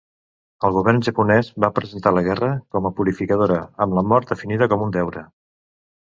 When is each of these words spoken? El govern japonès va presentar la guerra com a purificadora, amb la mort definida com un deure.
El 0.67 0.71
govern 0.75 1.01
japonès 1.07 1.49
va 1.65 1.69
presentar 1.79 2.13
la 2.17 2.23
guerra 2.27 2.49
com 2.75 2.87
a 2.89 2.91
purificadora, 2.99 3.59
amb 3.85 3.97
la 3.99 4.05
mort 4.13 4.33
definida 4.33 4.69
com 4.73 4.87
un 4.87 4.95
deure. 4.97 5.23